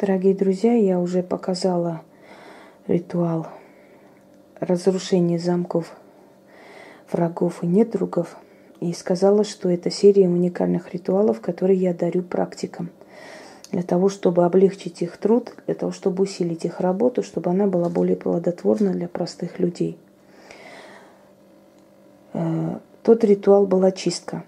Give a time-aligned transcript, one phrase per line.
[0.00, 2.02] Дорогие друзья, я уже показала
[2.86, 3.48] ритуал
[4.60, 5.92] разрушения замков
[7.10, 8.36] врагов и недругов
[8.78, 12.90] и сказала, что это серия уникальных ритуалов, которые я дарю практикам
[13.72, 17.88] для того, чтобы облегчить их труд, для того, чтобы усилить их работу, чтобы она была
[17.88, 19.98] более плодотворна для простых людей.
[22.34, 24.44] Э, тот ритуал была чистка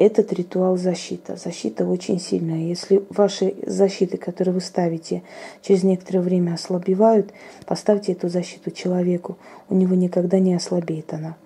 [0.00, 1.36] этот ритуал защита.
[1.36, 2.60] Защита очень сильная.
[2.60, 5.22] Если ваши защиты, которые вы ставите,
[5.60, 7.32] через некоторое время ослабевают,
[7.66, 9.36] поставьте эту защиту человеку.
[9.68, 11.36] У него никогда не ослабеет она.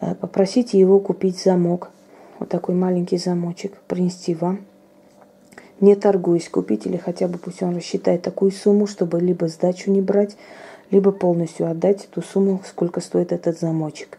[0.00, 1.90] Э, попросите его купить замок,
[2.38, 4.64] вот такой маленький замочек, принести вам.
[5.80, 10.00] Не торгуясь, купить или хотя бы пусть он рассчитает такую сумму, чтобы либо сдачу не
[10.00, 10.38] брать,
[10.90, 14.18] либо полностью отдать эту сумму, сколько стоит этот замочек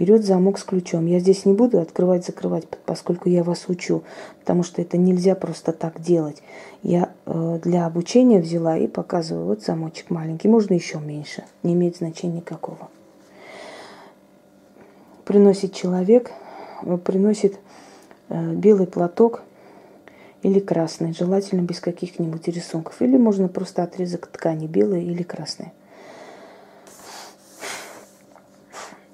[0.00, 1.04] берет замок с ключом.
[1.04, 4.02] Я здесь не буду открывать, закрывать, поскольку я вас учу,
[4.40, 6.42] потому что это нельзя просто так делать.
[6.82, 9.44] Я э, для обучения взяла и показываю.
[9.44, 12.88] Вот замочек маленький, можно еще меньше, не имеет значения никакого.
[15.26, 16.32] Приносит человек,
[16.82, 17.58] э, приносит
[18.30, 19.42] э, белый платок
[20.42, 23.02] или красный, желательно без каких-нибудь рисунков.
[23.02, 25.72] Или можно просто отрезок ткани белый или красный.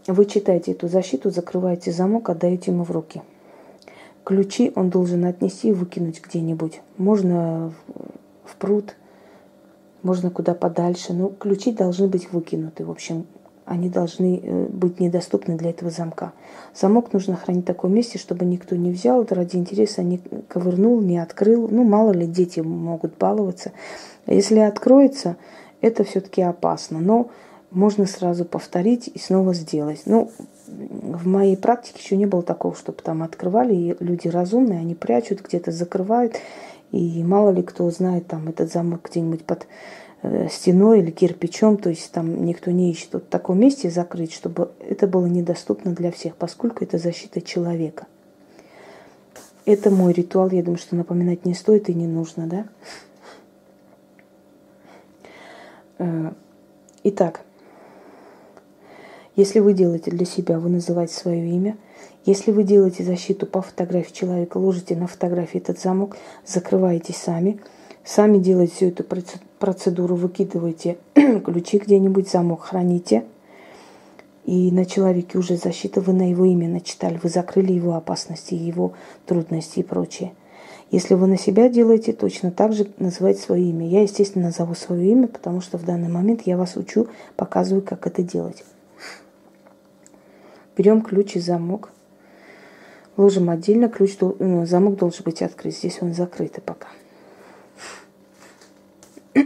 [0.06, 3.22] Вы читаете эту защиту, закрываете замок, отдаете ему в руки.
[4.24, 6.80] Ключи он должен отнести и выкинуть где-нибудь.
[6.96, 7.72] Можно
[8.44, 8.94] в пруд,
[10.02, 11.12] можно куда подальше.
[11.12, 12.84] Но ключи должны быть выкинуты.
[12.84, 13.26] В общем,
[13.64, 16.32] они должны э, быть недоступны для этого замка.
[16.72, 21.00] Замок нужно хранить в таком месте, чтобы никто не взял, это ради интереса не ковырнул,
[21.00, 21.68] не открыл.
[21.68, 23.72] Ну, мало ли, дети могут баловаться.
[24.26, 25.36] Если откроется,
[25.80, 27.00] это все-таки опасно.
[27.00, 27.30] Но
[27.70, 30.02] можно сразу повторить и снова сделать.
[30.06, 30.30] Ну,
[30.68, 35.42] в моей практике еще не было такого, чтобы там открывали, и люди разумные, они прячут,
[35.42, 36.36] где-то закрывают,
[36.92, 39.66] и мало ли кто знает там этот замок где-нибудь под
[40.22, 43.10] э, стеной или кирпичом, то есть там никто не ищет.
[43.12, 48.06] Вот в таком месте закрыть, чтобы это было недоступно для всех, поскольку это защита человека.
[49.64, 52.66] Это мой ритуал, я думаю, что напоминать не стоит и не нужно, да?
[55.98, 56.32] Э,
[57.02, 57.45] итак,
[59.36, 61.76] если вы делаете для себя, вы называете свое имя.
[62.24, 66.16] Если вы делаете защиту по фотографии человека, ложите на фотографии этот замок,
[66.46, 67.60] закрываетесь сами.
[68.02, 69.04] Сами делаете всю эту
[69.58, 73.24] процедуру, выкидываете ключи где-нибудь, замок храните.
[74.46, 78.94] И на человеке уже защита, вы на его имя начитали, вы закрыли его опасности, его
[79.26, 80.32] трудности и прочее.
[80.90, 83.86] Если вы на себя делаете, точно так же называйте свое имя.
[83.86, 88.06] Я, естественно, назову свое имя, потому что в данный момент я вас учу, показываю, как
[88.06, 88.64] это делать.
[90.76, 91.90] Берем ключ и замок.
[93.16, 93.88] Ложим отдельно.
[93.88, 95.74] Ключ, ну, замок должен быть открыт.
[95.74, 96.88] Здесь он закрытый пока.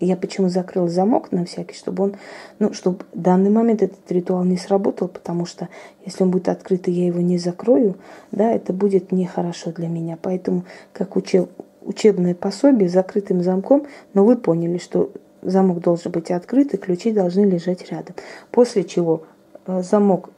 [0.00, 2.16] Я почему закрыл замок на всякий, чтобы он,
[2.60, 5.68] ну, чтобы в данный момент этот ритуал не сработал, потому что
[6.04, 7.96] если он будет открыт, и я его не закрою,
[8.30, 10.16] да, это будет нехорошо для меня.
[10.22, 11.48] Поэтому, как учил
[11.82, 15.10] учебное пособие закрытым замком, но вы поняли, что
[15.42, 18.14] замок должен быть открыт, и ключи должны лежать рядом.
[18.52, 19.31] После чего Э,
[19.66, 20.30] замок,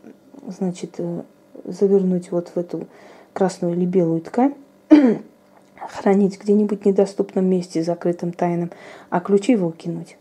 [0.46, 1.22] значит, э,
[1.64, 2.86] завернуть вот в эту
[3.32, 4.54] красную или белую ткань,
[5.76, 8.70] хранить где-нибудь в недоступном месте, закрытым, тайным,
[9.10, 10.16] а ключи выкинуть.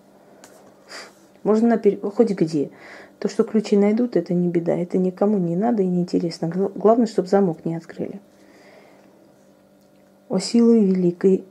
[1.44, 2.00] Можно напер...
[2.00, 2.69] хоть где.
[3.19, 4.75] То, что ключи найдут, это не беда.
[4.75, 6.47] Это никому не надо и не интересно.
[6.47, 8.20] Главное, чтобы замок не открыли.
[10.30, 11.44] О силы великой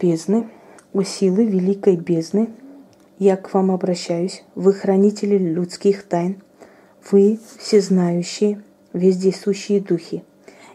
[0.00, 0.48] бездны,
[0.92, 2.48] о силы великой бездны,
[3.22, 6.42] я к вам обращаюсь, вы хранители людских тайн,
[7.08, 8.60] вы всезнающие,
[8.92, 10.24] вездесущие духи.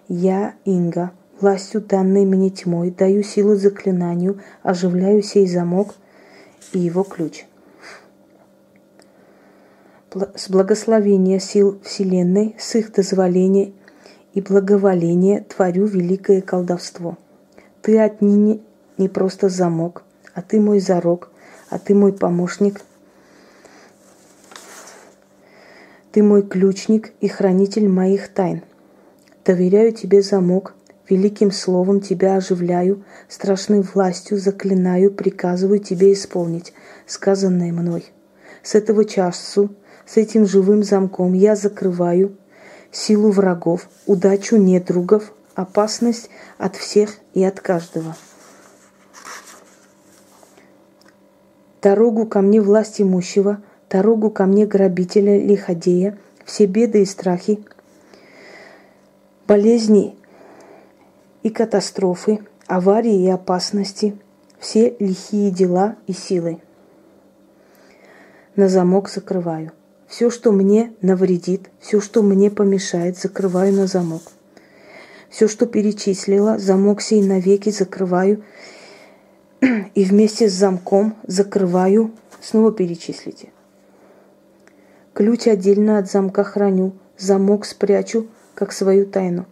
[0.08, 5.96] Я, Инга, властью данной мне тьмой, даю силу заклинанию, оживляю сей замок
[6.72, 7.46] и его ключ.
[10.36, 13.74] С благословения сил Вселенной, с их дозволения
[14.34, 17.18] и благоволения творю великое колдовство.
[17.82, 18.62] Ты отныне
[18.98, 20.04] не просто замок,
[20.34, 21.30] а ты мой зарок–
[21.70, 22.82] а ты мой помощник.
[26.12, 28.64] Ты мой ключник и хранитель моих тайн.
[29.46, 30.74] Доверяю тебе замок,
[31.10, 36.74] великим словом тебя оживляю, страшной властью заклинаю, приказываю тебе исполнить
[37.06, 38.06] сказанное мной.
[38.64, 39.70] С этого часу,
[40.06, 42.36] с этим живым замком я закрываю
[42.92, 48.16] силу врагов, удачу недругов, опасность от всех и от каждого.
[51.82, 57.60] Дорогу ко мне власть имущего, дорогу ко мне грабителя, лиходея, все беды и страхи,
[59.48, 60.16] болезни
[61.44, 64.18] и катастрофы, аварии и опасности,
[64.60, 66.60] все лихие дела и силы.
[68.56, 69.72] На замок закрываю.
[70.08, 74.24] Все, что мне навредит, все, что мне помешает, закрываю на замок.
[75.30, 78.44] Все, что перечислила, замок сей навеки закрываю
[79.98, 83.50] и вместе с замком закрываю, снова перечислите.
[85.14, 89.48] Ключ отдельно от замка храню, замок спрячу, как свою тайну.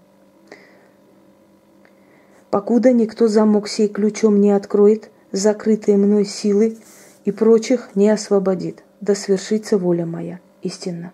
[2.52, 6.78] Покуда никто замок сей ключом не откроет, закрытые мной силы
[7.24, 11.12] и прочих не освободит, да свершится воля моя истинно.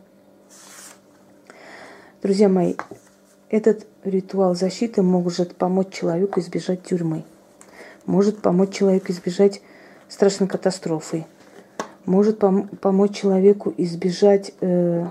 [2.22, 2.74] Друзья мои,
[3.50, 7.24] этот ритуал защиты может помочь человеку избежать тюрьмы,
[8.06, 9.62] может помочь человеку избежать
[10.10, 11.26] страшной катастрофы,
[12.06, 15.08] может пом- помочь человеку избежать э,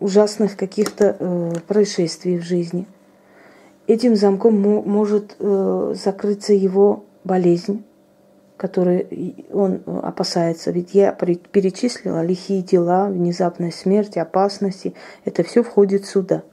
[0.00, 2.86] ужасных каких-то э, происшествий в жизни.
[3.86, 7.84] Этим замком может э, закрыться его болезнь,
[8.56, 10.70] которой он опасается.
[10.70, 14.94] Ведь я перечислила лихие дела, внезапная смерть, опасности.
[15.24, 16.44] Это все входит сюда.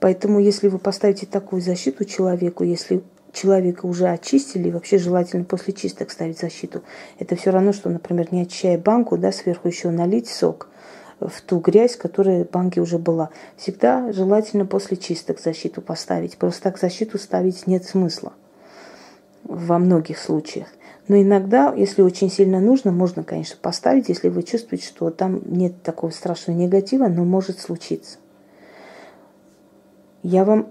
[0.00, 3.02] Поэтому, если вы поставите такую защиту человеку, если
[3.32, 6.82] человека уже очистили, вообще желательно после чисток ставить защиту.
[7.18, 10.68] Это все равно, что, например, не очищая банку, да, сверху еще налить сок
[11.20, 13.30] в ту грязь, которая в банке уже была.
[13.56, 16.36] Всегда желательно после чисток защиту поставить.
[16.36, 18.32] Просто так защиту ставить нет смысла
[19.44, 20.68] во многих случаях.
[21.08, 25.82] Но иногда, если очень сильно нужно, можно, конечно, поставить, если вы чувствуете, что там нет
[25.82, 28.18] такого страшного негатива, но может случиться.
[30.22, 30.68] Я вам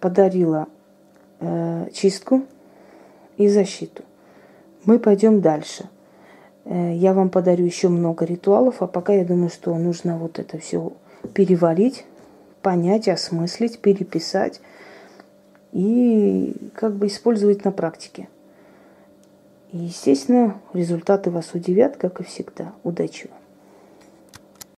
[0.00, 0.68] подарила
[1.40, 2.42] э, чистку
[3.36, 4.02] и защиту.
[4.84, 5.88] Мы пойдем дальше.
[6.64, 10.58] Э, я вам подарю еще много ритуалов, а пока я думаю, что нужно вот это
[10.58, 10.92] все
[11.34, 12.04] переварить,
[12.62, 14.60] понять, осмыслить, переписать
[15.72, 18.28] и как бы использовать на практике.
[19.72, 22.72] И, естественно, результаты вас удивят, как и всегда.
[22.84, 23.41] Удачи вам!